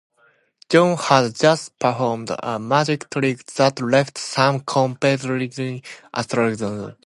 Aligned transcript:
John 0.67 0.97
had 0.97 1.35
just 1.35 1.77
performed 1.77 2.31
a 2.41 2.57
magic 2.57 3.07
trick 3.11 3.45
that 3.53 3.79
left 3.81 4.17
Sam 4.17 4.61
completely 4.61 5.83
astounded. 6.11 6.95